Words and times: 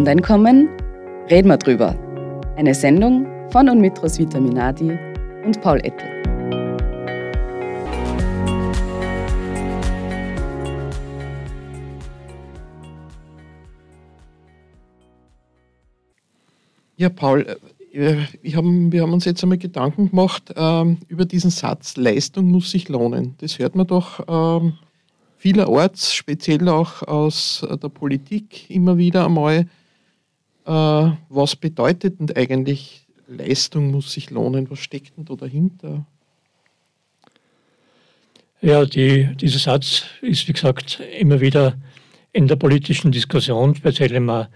Grundeinkommen? 0.00 0.66
Reden 1.28 1.48
wir 1.48 1.58
drüber. 1.58 1.94
Eine 2.56 2.74
Sendung 2.74 3.26
von 3.50 3.68
und 3.68 3.82
mit 3.82 4.02
Roswitha 4.02 4.40
Minadi 4.40 4.98
und 5.44 5.60
Paul 5.60 5.78
Ettel. 5.80 6.08
Ja, 16.96 17.10
Paul, 17.10 17.42
äh, 17.92 18.16
wir 18.40 18.56
haben, 18.56 18.90
wir 18.90 19.02
haben 19.02 19.12
uns 19.12 19.26
jetzt 19.26 19.42
einmal 19.42 19.58
Gedanken 19.58 20.08
gemacht 20.08 20.54
ähm, 20.56 20.96
über 21.08 21.26
diesen 21.26 21.50
Satz, 21.50 21.98
Leistung 21.98 22.50
muss 22.50 22.70
sich 22.70 22.88
lohnen. 22.88 23.34
Das 23.42 23.58
hört 23.58 23.74
man 23.74 23.86
doch 23.86 24.24
ähm, 24.26 24.78
vielerorts, 25.36 26.14
speziell 26.14 26.70
auch 26.70 27.02
aus 27.02 27.66
der 27.70 27.90
Politik 27.90 28.70
immer 28.70 28.96
wieder 28.96 29.26
einmal. 29.26 29.66
Äh, 30.70 31.16
was 31.28 31.56
bedeutet 31.56 32.20
denn 32.20 32.30
eigentlich 32.36 33.04
Leistung 33.26 33.90
muss 33.90 34.12
sich 34.12 34.30
lohnen? 34.30 34.70
Was 34.70 34.78
steckt 34.78 35.16
denn 35.16 35.24
da 35.24 35.34
dahinter? 35.34 36.06
Ja, 38.60 38.84
die, 38.84 39.34
dieser 39.34 39.58
Satz 39.58 40.04
ist, 40.22 40.46
wie 40.46 40.52
gesagt, 40.52 41.00
immer 41.18 41.40
wieder 41.40 41.76
in 42.32 42.46
der 42.46 42.54
politischen 42.54 43.10
Diskussion, 43.10 43.74
speziell 43.74 44.12
immer 44.12 44.48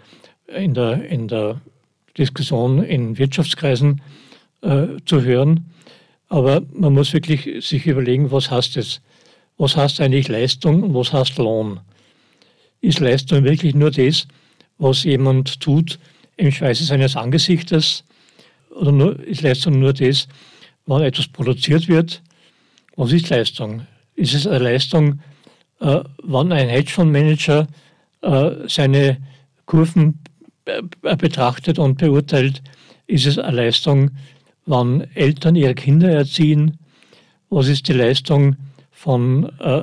in 0.46 0.74
der, 0.74 1.05
in 1.05 1.27
der 1.27 1.60
Diskussion 2.16 2.84
in 2.84 3.19
Wirtschaftskreisen 3.19 4.00
äh, 4.60 4.86
zu 5.06 5.22
hören. 5.22 5.66
Aber 6.28 6.62
man 6.72 6.92
muss 6.92 7.12
wirklich 7.12 7.66
sich 7.66 7.86
überlegen, 7.86 8.30
was 8.30 8.52
heißt 8.52 8.77
es? 8.77 9.00
Was 9.56 9.77
heißt 9.77 10.00
eigentlich 10.00 10.28
Leistung 10.28 10.84
und 10.84 10.94
was 10.94 11.12
heißt 11.12 11.39
Lohn? 11.39 11.80
Ist 12.80 13.00
Leistung 13.00 13.42
wirklich 13.42 13.74
nur 13.74 13.91
das, 13.91 14.28
was 14.78 15.05
jemand 15.05 15.61
tut 15.61 15.98
im 16.36 16.50
Schweiße 16.50 16.84
seines 16.84 17.17
Angesichtes? 17.17 18.05
Oder 18.70 18.92
nur, 18.92 19.20
ist 19.20 19.42
Leistung 19.42 19.78
nur 19.78 19.92
das, 19.92 20.28
wann 20.86 21.03
etwas 21.03 21.28
produziert 21.28 21.89
wird? 21.89 22.22
Was 22.97 23.12
ist 23.12 23.28
Leistung? 23.30 23.86
Ist 24.17 24.34
es 24.34 24.47
eine 24.47 24.58
Leistung, 24.64 25.20
äh, 25.80 26.00
wann 26.22 26.52
ein 26.52 26.69
Hedgefondsmanager 26.69 27.67
äh, 28.22 28.50
seine 28.69 29.19
Kurven 29.67 30.20
betrachtet 31.02 31.78
und 31.78 31.98
beurteilt, 31.98 32.62
ist 33.06 33.27
es 33.27 33.39
eine 33.39 33.56
Leistung, 33.56 34.11
wann 34.67 35.02
Eltern 35.14 35.56
ihre 35.56 35.75
Kinder 35.75 36.11
erziehen? 36.11 36.78
Was 37.50 37.69
ist 37.69 37.89
die 37.89 37.92
Leistung 37.92 38.56
von 38.91 39.50
äh, 39.61 39.83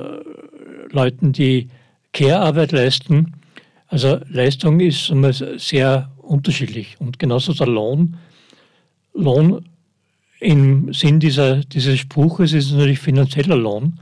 Leuten, 0.90 1.32
die 1.32 1.68
Care-Arbeit 2.12 2.72
leisten? 2.72 3.32
Also 3.92 4.20
Leistung 4.30 4.80
ist 4.80 5.10
immer 5.10 5.34
sehr 5.34 6.10
unterschiedlich 6.16 6.96
und 6.98 7.18
genauso 7.18 7.52
der 7.52 7.66
Lohn. 7.66 8.16
Lohn 9.12 9.66
im 10.40 10.94
Sinn 10.94 11.20
dieser, 11.20 11.56
dieses 11.56 11.98
Spruches 11.98 12.54
ist 12.54 12.72
natürlich 12.72 13.00
finanzieller 13.00 13.54
Lohn, 13.54 14.00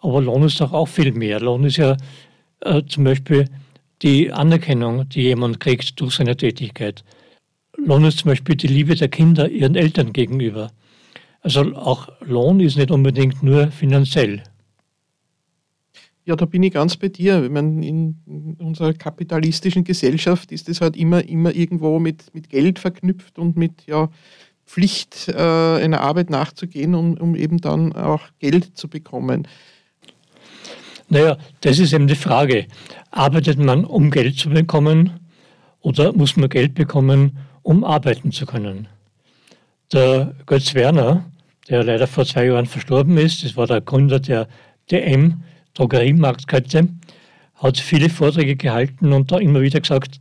aber 0.00 0.20
Lohn 0.20 0.42
ist 0.42 0.60
doch 0.60 0.74
auch 0.74 0.86
viel 0.86 1.12
mehr. 1.12 1.40
Lohn 1.40 1.64
ist 1.64 1.78
ja 1.78 1.96
äh, 2.60 2.82
zum 2.86 3.04
Beispiel 3.04 3.46
die 4.02 4.30
Anerkennung, 4.30 5.08
die 5.08 5.22
jemand 5.22 5.60
kriegt 5.60 5.98
durch 5.98 6.16
seine 6.16 6.36
Tätigkeit. 6.36 7.02
Lohn 7.78 8.04
ist 8.04 8.18
zum 8.18 8.32
Beispiel 8.32 8.56
die 8.56 8.66
Liebe 8.66 8.96
der 8.96 9.08
Kinder 9.08 9.48
ihren 9.48 9.76
Eltern 9.76 10.12
gegenüber. 10.12 10.72
Also 11.40 11.74
auch 11.74 12.10
Lohn 12.20 12.60
ist 12.60 12.76
nicht 12.76 12.90
unbedingt 12.90 13.42
nur 13.42 13.68
finanziell. 13.68 14.42
Ja, 16.24 16.36
da 16.36 16.44
bin 16.44 16.62
ich 16.62 16.72
ganz 16.72 16.96
bei 16.96 17.08
dir. 17.08 17.42
Ich 17.42 17.50
meine, 17.50 17.84
in 17.84 18.56
unserer 18.60 18.92
kapitalistischen 18.92 19.82
Gesellschaft 19.82 20.52
ist 20.52 20.68
es 20.68 20.80
halt 20.80 20.96
immer, 20.96 21.26
immer 21.28 21.52
irgendwo 21.52 21.98
mit, 21.98 22.32
mit 22.32 22.48
Geld 22.48 22.78
verknüpft 22.78 23.40
und 23.40 23.56
mit 23.56 23.86
ja, 23.86 24.08
Pflicht, 24.64 25.28
äh, 25.28 25.32
einer 25.34 26.00
Arbeit 26.00 26.30
nachzugehen, 26.30 26.94
um, 26.94 27.14
um 27.14 27.34
eben 27.34 27.58
dann 27.58 27.92
auch 27.92 28.22
Geld 28.38 28.76
zu 28.76 28.88
bekommen. 28.88 29.48
Naja, 31.08 31.36
das 31.60 31.78
ist 31.78 31.92
eben 31.92 32.06
die 32.06 32.14
Frage. 32.14 32.66
Arbeitet 33.10 33.58
man, 33.58 33.84
um 33.84 34.10
Geld 34.10 34.38
zu 34.38 34.48
bekommen 34.48 35.20
oder 35.80 36.12
muss 36.12 36.36
man 36.36 36.48
Geld 36.48 36.74
bekommen, 36.74 37.36
um 37.62 37.82
arbeiten 37.82 38.30
zu 38.30 38.46
können? 38.46 38.86
Der 39.92 40.34
Götz 40.46 40.74
Werner, 40.74 41.24
der 41.68 41.82
leider 41.82 42.06
vor 42.06 42.24
zwei 42.24 42.46
Jahren 42.46 42.66
verstorben 42.66 43.18
ist, 43.18 43.44
das 43.44 43.56
war 43.56 43.66
der 43.66 43.80
Gründer 43.80 44.20
der 44.20 44.48
DM, 44.90 45.42
Drogeriemarktkette, 45.74 46.88
hat 47.56 47.78
viele 47.78 48.10
Vorträge 48.10 48.56
gehalten 48.56 49.12
und 49.12 49.30
da 49.30 49.38
immer 49.38 49.60
wieder 49.60 49.80
gesagt, 49.80 50.20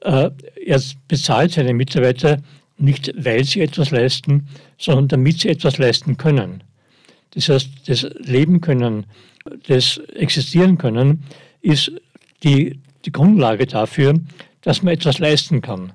äh, 0.00 0.30
er 0.66 0.82
bezahlt 1.08 1.52
seine 1.52 1.74
Mitarbeiter 1.74 2.38
nicht, 2.76 3.12
weil 3.16 3.44
sie 3.44 3.60
etwas 3.60 3.90
leisten, 3.90 4.48
sondern 4.78 5.08
damit 5.08 5.40
sie 5.40 5.48
etwas 5.48 5.78
leisten 5.78 6.16
können. 6.16 6.64
Das 7.30 7.48
heißt, 7.48 7.70
das 7.86 8.02
Leben 8.18 8.60
können, 8.60 9.06
das 9.68 9.98
Existieren 10.14 10.78
können, 10.78 11.24
ist 11.60 11.92
die, 12.42 12.80
die 13.04 13.12
Grundlage 13.12 13.66
dafür, 13.66 14.14
dass 14.62 14.82
man 14.82 14.94
etwas 14.94 15.18
leisten 15.18 15.60
kann. 15.60 15.92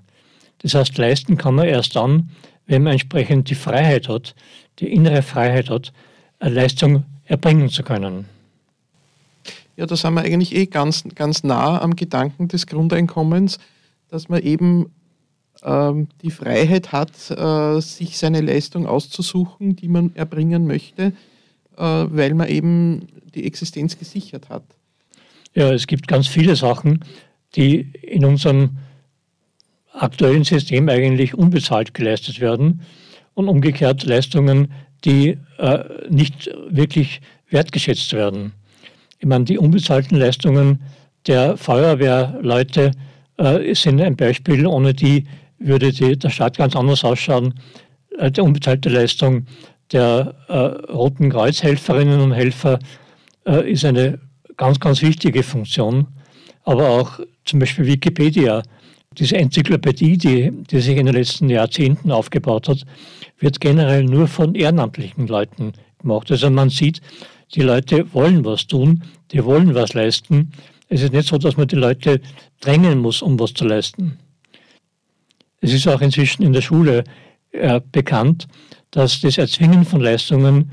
Das 0.59 0.74
heißt, 0.74 0.97
leisten 0.97 1.38
kann 1.38 1.56
man 1.56 1.68
erst 1.68 1.96
dann, 1.96 2.30
wenn 2.66 2.84
man 2.84 2.94
entsprechend 2.94 3.50
die 3.50 3.56
Freiheit 3.56 4.07
hat, 4.07 4.36
die 4.80 4.91
innere 4.91 5.22
Freiheit 5.22 5.69
hat, 5.69 5.94
eine 6.40 6.56
Leistung 6.56 7.06
erbringen 7.25 7.69
zu 7.69 7.84
können. 7.84 8.25
Ja, 9.77 9.85
da 9.85 9.95
sind 9.95 10.15
wir 10.15 10.21
eigentlich 10.21 10.55
eh 10.55 10.65
ganz, 10.65 11.03
ganz 11.13 11.43
nah 11.43 11.79
am 11.79 11.95
Gedanken 11.95 12.47
des 12.47 12.65
Grundeinkommens, 12.65 13.59
dass 14.09 14.27
man 14.27 14.41
eben 14.41 14.91
ähm, 15.63 16.07
die 16.23 16.31
Freiheit 16.31 16.91
hat, 16.91 17.11
äh, 17.29 17.79
sich 17.79 18.17
seine 18.17 18.41
Leistung 18.41 18.88
auszusuchen, 18.88 19.75
die 19.75 19.88
man 19.88 20.15
erbringen 20.15 20.65
möchte, 20.65 21.13
äh, 21.77 21.81
weil 21.81 22.33
man 22.33 22.47
eben 22.47 23.07
die 23.35 23.45
Existenz 23.45 23.99
gesichert 23.99 24.49
hat. 24.49 24.63
Ja, 25.53 25.71
es 25.71 25.85
gibt 25.85 26.07
ganz 26.07 26.27
viele 26.27 26.55
Sachen, 26.55 27.05
die 27.55 27.91
in 28.01 28.25
unserem 28.25 28.77
aktuellen 29.94 30.44
System 30.44 30.89
eigentlich 30.89 31.35
unbezahlt 31.35 31.94
geleistet 31.94 32.39
werden 32.39 32.81
und 33.35 33.47
umgekehrt 33.47 34.03
Leistungen, 34.03 34.73
die 35.05 35.38
äh, 35.59 35.83
nicht 36.09 36.49
wirklich 36.67 37.21
wertgeschätzt 37.49 38.13
werden. 38.13 38.53
Ich 39.19 39.28
meine, 39.28 39.45
die 39.45 39.57
unbezahlten 39.57 40.17
Leistungen 40.17 40.81
der 41.25 41.57
Feuerwehrleute 41.57 42.91
äh, 43.38 43.73
sind 43.73 44.01
ein 44.01 44.16
Beispiel, 44.16 44.66
ohne 44.66 44.94
die 44.94 45.25
würde 45.59 45.91
die, 45.91 46.17
der 46.17 46.29
Staat 46.29 46.57
ganz 46.57 46.75
anders 46.75 47.03
ausschauen. 47.03 47.53
Äh, 48.17 48.31
die 48.31 48.41
unbezahlte 48.41 48.89
Leistung 48.89 49.45
der 49.91 50.35
äh, 50.47 50.91
Roten 50.91 51.29
Kreuzhelferinnen 51.29 52.19
und 52.19 52.33
Helfer 52.33 52.79
äh, 53.45 53.72
ist 53.72 53.85
eine 53.85 54.19
ganz, 54.57 54.79
ganz 54.79 55.01
wichtige 55.01 55.44
Funktion. 55.44 56.07
Aber 56.63 56.89
auch 56.89 57.19
zum 57.45 57.59
Beispiel 57.59 57.85
Wikipedia, 57.85 58.61
diese 59.17 59.38
Enzyklopädie, 59.38 60.17
die, 60.17 60.51
die 60.69 60.79
sich 60.79 60.97
in 60.97 61.06
den 61.06 61.16
letzten 61.16 61.50
Jahrzehnten 61.50 62.11
aufgebaut 62.11 62.67
hat, 62.67 62.83
wird 63.39 63.59
generell 63.61 64.03
nur 64.03 64.27
von 64.27 64.53
ehrenamtlichen 64.53 65.27
Leuten 65.27 65.73
gemacht. 66.00 66.29
Also 66.29 66.50
man 66.50 66.69
sieht, 66.69 67.01
die 67.56 67.62
Leute 67.62 68.13
wollen 68.13 68.44
was 68.46 68.68
tun, 68.68 69.03
die 69.31 69.44
wollen 69.44 69.74
was 69.75 69.94
leisten. 69.94 70.52
Es 70.90 71.02
ist 71.02 71.13
nicht 71.13 71.28
so, 71.28 71.38
dass 71.38 71.58
man 71.58 71.68
die 71.68 71.75
Leute 71.75 72.22
drängen 72.62 73.00
muss, 73.00 73.22
um 73.22 73.40
was 73.40 73.53
zu 73.53 73.66
leisten. 73.66 74.19
Es 75.59 75.74
ist 75.74 75.88
auch 75.88 76.02
inzwischen 76.02 76.44
in 76.44 76.53
der 76.53 76.62
Schule 76.62 77.03
äh, 77.52 77.81
bekannt, 77.91 78.47
dass 78.91 79.19
das 79.21 79.38
Erzwingen 79.38 79.86
von 79.86 80.01
Leistungen 80.01 80.71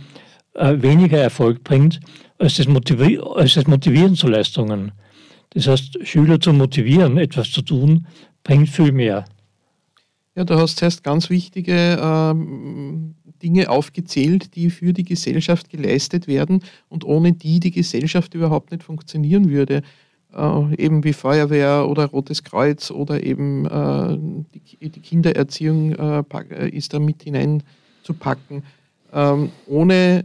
äh, 0.54 0.80
weniger 0.80 1.18
Erfolg 1.18 1.64
bringt 1.64 2.00
als 2.38 2.56
das, 2.56 2.66
als 2.66 3.54
das 3.54 3.66
Motivieren 3.66 4.14
zu 4.14 4.28
Leistungen. 4.28 4.92
Das 5.50 5.66
heißt, 5.66 5.98
Schüler 6.06 6.40
zu 6.40 6.52
motivieren, 6.52 7.16
etwas 7.16 7.50
zu 7.50 7.62
tun, 7.62 8.06
bringt 8.42 8.68
viel 8.68 8.92
mehr. 8.92 9.24
Ja, 10.36 10.44
du 10.44 10.56
hast 10.56 10.78
zuerst 10.78 11.04
ganz 11.04 11.30
wichtige 11.30 11.98
ähm, 12.00 13.14
Dinge 13.42 13.70
aufgezählt, 13.70 14.56
die 14.56 14.70
für 14.70 14.92
die 14.92 15.04
Gesellschaft 15.04 15.70
geleistet 15.70 16.26
werden 16.26 16.62
und 16.88 17.04
ohne 17.04 17.32
die 17.32 17.60
die 17.60 17.70
Gesellschaft 17.70 18.34
überhaupt 18.34 18.72
nicht 18.72 18.82
funktionieren 18.82 19.50
würde. 19.50 19.82
Äh, 20.34 20.74
eben 20.82 21.04
wie 21.04 21.12
Feuerwehr 21.12 21.86
oder 21.88 22.06
Rotes 22.06 22.42
Kreuz 22.42 22.90
oder 22.90 23.22
eben 23.22 23.66
äh, 23.66 24.18
die, 24.54 24.90
die, 24.90 25.00
Kindererziehung 25.00 25.92
äh, 25.92 26.68
ist 26.70 26.92
da 26.92 26.98
mit 26.98 27.22
hineinzupacken. 27.22 28.64
Ähm, 29.12 29.50
ohne 29.68 30.24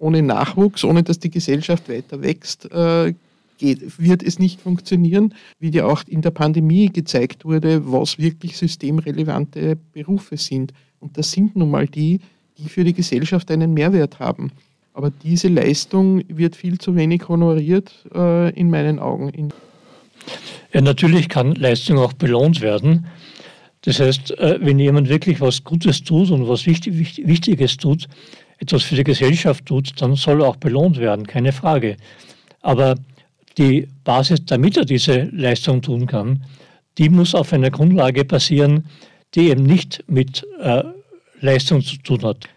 ohne 0.00 0.22
Nachwuchs, 0.22 0.82
ohne 0.82 1.02
dass 1.02 1.18
die 1.18 1.30
Gesellschaft 1.30 1.88
weiter 1.90 2.22
wächst, 2.22 2.70
äh, 2.72 3.12
geht, 3.60 4.00
wird 4.00 4.22
es 4.22 4.38
nicht 4.38 4.60
funktionieren, 4.60 5.34
wie 5.60 5.70
dir 5.70 5.86
auch 5.86 6.02
in 6.06 6.22
der 6.22 6.30
Pandemie 6.30 6.88
gezeigt 6.88 7.44
wurde, 7.44 7.92
was 7.92 8.18
wirklich 8.18 8.56
systemrelevante 8.56 9.76
Berufe 9.92 10.36
sind. 10.36 10.72
Und 10.98 11.16
das 11.16 11.30
sind 11.30 11.54
nun 11.54 11.70
mal 11.70 11.86
die, 11.86 12.20
die 12.58 12.68
für 12.68 12.82
die 12.82 12.94
Gesellschaft 12.94 13.50
einen 13.50 13.72
Mehrwert 13.74 14.18
haben. 14.18 14.50
Aber 14.94 15.10
diese 15.10 15.48
Leistung 15.48 16.22
wird 16.28 16.56
viel 16.56 16.78
zu 16.78 16.96
wenig 16.96 17.28
honoriert, 17.28 17.92
äh, 18.14 18.50
in 18.58 18.70
meinen 18.70 18.98
Augen. 18.98 19.52
Ja, 20.72 20.80
natürlich 20.80 21.28
kann 21.28 21.54
Leistung 21.54 21.98
auch 21.98 22.12
belohnt 22.12 22.60
werden. 22.60 23.06
Das 23.82 24.00
heißt, 24.00 24.38
äh, 24.38 24.58
wenn 24.60 24.78
jemand 24.78 25.08
wirklich 25.08 25.40
was 25.40 25.64
Gutes 25.64 26.02
tut 26.02 26.30
und 26.30 26.48
was 26.48 26.66
Wichtiges 26.66 27.76
tut, 27.76 28.08
etwas 28.58 28.82
für 28.82 28.96
die 28.96 29.04
Gesellschaft 29.04 29.66
tut, 29.66 29.92
dann 30.00 30.16
soll 30.16 30.42
er 30.42 30.48
auch 30.48 30.56
belohnt 30.56 30.98
werden, 30.98 31.26
keine 31.26 31.52
Frage. 31.52 31.96
Aber 32.60 32.96
die 33.60 33.86
Basis, 34.04 34.44
damit 34.46 34.76
er 34.78 34.86
diese 34.86 35.24
Leistung 35.32 35.82
tun 35.82 36.06
kann, 36.06 36.42
die 36.96 37.10
muss 37.10 37.34
auf 37.34 37.52
einer 37.52 37.70
Grundlage 37.70 38.24
basieren, 38.24 38.86
die 39.34 39.50
eben 39.50 39.64
nicht 39.64 40.02
mit 40.08 40.46
äh, 40.60 40.82
Leistung 41.40 41.82
zu 41.82 41.96
tun 41.98 42.22
hat. 42.22 42.48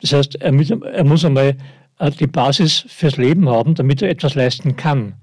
Das 0.00 0.12
heißt, 0.12 0.36
er, 0.36 0.52
mit, 0.52 0.70
er 0.70 1.04
muss 1.04 1.24
einmal 1.24 1.56
äh, 1.98 2.10
die 2.12 2.28
Basis 2.28 2.84
fürs 2.88 3.16
Leben 3.16 3.48
haben, 3.48 3.74
damit 3.74 4.02
er 4.02 4.10
etwas 4.10 4.34
leisten 4.34 4.76
kann. 4.76 5.14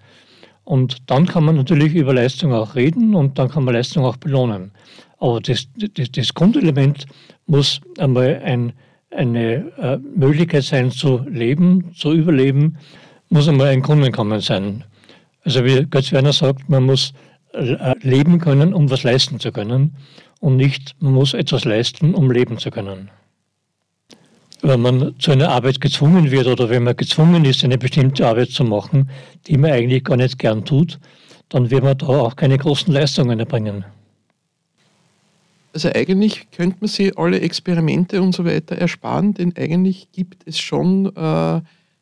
Und 0.66 0.98
dann 1.10 1.26
kann 1.26 1.46
man 1.46 1.56
natürlich 1.56 1.96
über 1.96 2.14
Leistung 2.14 2.54
auch 2.54 2.76
reden 2.76 3.16
und 3.16 3.40
dann 3.40 3.50
kann 3.50 3.64
man 3.64 3.74
Leistung 3.74 4.04
auch 4.04 4.18
belohnen. 4.18 4.72
Aber 5.20 5.40
das, 5.40 5.68
das, 5.96 6.12
das 6.12 6.34
Grundelement 6.34 7.06
muss 7.48 7.82
einmal 7.98 8.42
ein, 8.44 8.74
eine 9.10 9.72
äh, 9.78 9.98
Möglichkeit 9.98 10.64
sein 10.64 10.92
zu 10.92 11.26
leben, 11.30 11.92
zu 11.96 12.14
überleben, 12.14 12.78
muss 13.30 13.48
einmal 13.48 13.68
ein 13.68 13.82
Grundeinkommen 13.82 14.42
sein. 14.42 14.84
Also 15.44 15.64
wie 15.64 15.86
Götz 15.86 16.12
Werner 16.12 16.34
sagt, 16.34 16.70
man 16.70 16.84
muss 16.84 17.14
äh, 17.54 17.96
leben 18.02 18.40
können, 18.40 18.74
um 18.74 18.90
was 18.90 19.04
leisten 19.04 19.40
zu 19.40 19.52
können 19.52 19.96
und 20.40 20.58
nicht, 20.58 20.96
man 21.00 21.14
muss 21.14 21.34
etwas 21.34 21.66
leisten, 21.66 22.14
um 22.14 22.32
leben 22.32 22.58
zu 22.58 22.72
können. 22.72 23.10
Wenn 24.62 24.82
man 24.82 25.16
zu 25.20 25.32
einer 25.32 25.50
Arbeit 25.50 25.80
gezwungen 25.80 26.32
wird 26.32 26.48
oder 26.48 26.70
wenn 26.70 26.84
man 26.84 26.96
gezwungen 26.96 27.46
ist, 27.46 27.64
eine 27.64 27.78
bestimmte 27.78 28.28
Arbeit 28.28 28.50
zu 28.50 28.64
machen, 28.64 29.10
die 29.48 29.58
man 29.58 29.72
eigentlich 29.72 30.04
gar 30.04 30.18
nicht 30.18 30.38
gern 30.38 30.66
tut, 30.66 31.00
dann 31.48 31.72
wird 31.72 31.84
man 31.84 31.98
da 31.98 32.08
auch 32.08 32.36
keine 32.36 32.58
großen 32.58 32.94
Leistungen 32.94 33.40
erbringen. 33.40 33.86
Also 35.74 35.90
eigentlich 35.94 36.50
könnte 36.52 36.78
man 36.82 36.88
sich 36.88 37.18
alle 37.18 37.40
Experimente 37.40 38.22
und 38.22 38.36
so 38.36 38.44
weiter 38.44 38.76
ersparen, 38.76 39.34
denn 39.34 39.54
eigentlich 39.56 40.12
gibt 40.12 40.48
es 40.48 40.60
schon 40.60 41.16
äh, 41.16 41.62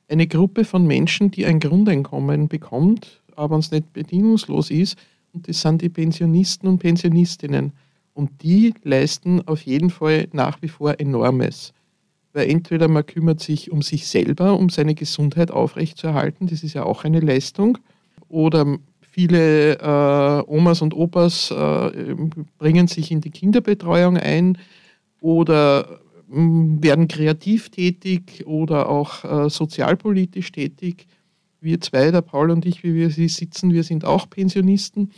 eine 0.10 0.28
Gruppe 0.28 0.66
von 0.66 0.88
Menschen, 0.88 1.32
die 1.32 1.46
ein 1.46 1.60
Grundeinkommen 1.60 2.48
bekommt, 2.48 3.22
aber 3.38 3.58
es 3.58 3.72
nicht 3.72 3.94
bedingungslos 3.94 4.70
ist, 4.70 4.98
und 5.34 5.48
das 5.48 5.62
sind 5.62 5.82
die 5.82 5.90
Pensionisten 5.90 6.68
und 6.68 6.80
Pensionistinnen. 6.80 7.72
Und 8.14 8.32
die 8.42 8.74
leisten 8.84 9.48
auf 9.48 9.62
jeden 9.62 9.90
Fall 9.90 10.28
nach 10.32 10.62
wie 10.62 10.68
vor 10.68 11.00
enormes. 11.00 11.74
Weil 12.34 12.50
entweder 12.50 12.88
man 12.88 13.06
kümmert 13.06 13.40
sich 13.40 13.72
um 13.72 13.82
sich 13.82 14.08
selber, 14.08 14.58
um 14.58 14.70
seine 14.70 14.96
Gesundheit 14.96 15.52
aufrechtzuerhalten, 15.52 16.48
das 16.48 16.64
ist 16.64 16.74
ja 16.74 16.84
auch 16.84 17.04
eine 17.04 17.20
Leistung, 17.20 17.78
oder 18.30 18.78
Viele 19.18 19.80
äh, 19.80 20.44
Omas 20.46 20.84
und 20.84 20.94
Opas 20.94 21.50
äh, 21.50 22.16
bringen 22.60 22.86
sich 22.86 23.10
in 23.10 23.20
die 23.20 23.32
Kinderbetreuung 23.32 24.16
ein 24.16 24.60
oder 25.22 26.02
äh, 26.30 26.36
werden 26.36 27.08
kreativ 27.08 27.70
tätig 27.70 28.44
oder 28.46 28.88
auch 28.88 29.24
äh, 29.24 29.50
sozialpolitisch 29.50 30.52
tätig. 30.52 31.08
Wir 31.60 31.82
zwei, 31.82 32.12
der 32.12 32.22
Paul 32.22 32.52
und 32.52 32.66
ich, 32.66 32.84
wie 32.84 32.94
wir 32.94 33.10
sie 33.10 33.28
sitzen, 33.28 33.74
wir 33.74 33.84
sind 33.84 34.06
auch 34.06 34.30
Pensionisten 34.30 35.12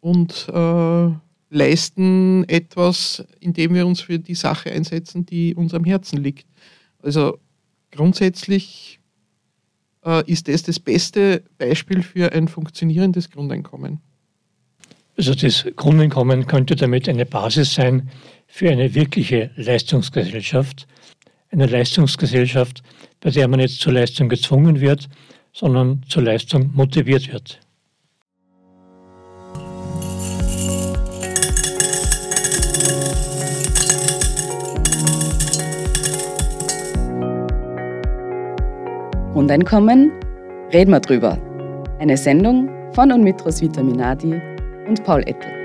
und 0.00 0.48
äh, 0.48 1.10
leisten 1.50 2.48
etwas, 2.48 3.24
indem 3.40 3.74
wir 3.74 3.86
uns 3.86 4.00
für 4.00 4.18
die 4.18 4.34
Sache 4.34 4.72
einsetzen, 4.72 5.26
die 5.26 5.54
uns 5.54 5.74
am 5.74 5.84
Herzen 5.84 6.16
liegt. 6.16 6.46
Also 7.02 7.38
grundsätzlich 7.90 9.00
äh, 10.04 10.24
ist 10.30 10.48
das 10.48 10.62
das 10.62 10.80
beste 10.80 11.42
Beispiel 11.58 12.02
für 12.02 12.32
ein 12.32 12.48
funktionierendes 12.48 13.30
Grundeinkommen. 13.30 14.00
Also 15.16 15.34
das 15.34 15.66
Grundeinkommen 15.76 16.46
könnte 16.46 16.74
damit 16.74 17.08
eine 17.08 17.26
Basis 17.26 17.74
sein 17.74 18.10
für 18.46 18.70
eine 18.70 18.94
wirkliche 18.94 19.50
Leistungsgesellschaft. 19.56 20.86
Eine 21.50 21.66
Leistungsgesellschaft, 21.66 22.82
bei 23.20 23.30
der 23.30 23.46
man 23.46 23.60
jetzt 23.60 23.80
zur 23.80 23.92
Leistung 23.92 24.30
gezwungen 24.30 24.80
wird, 24.80 25.10
sondern 25.52 26.02
zur 26.08 26.22
Leistung 26.22 26.70
motiviert 26.74 27.32
wird. 27.32 27.60
Grundeinkommen, 39.32 40.12
reden 40.72 40.90
wir 40.90 41.00
drüber. 41.00 41.38
Eine 41.98 42.16
Sendung 42.16 42.68
von 42.92 43.10
und 43.12 43.24
mit 43.24 43.42
Roswitha 43.44 43.82
Minadi 43.82 44.40
und 44.86 45.02
Paul 45.04 45.22
Ettel. 45.22 45.61